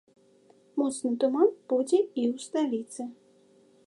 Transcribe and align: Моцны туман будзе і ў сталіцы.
Моцны 0.81 1.11
туман 1.23 1.49
будзе 1.73 1.99
і 1.99 2.21
ў 2.31 2.35
сталіцы. 2.47 3.01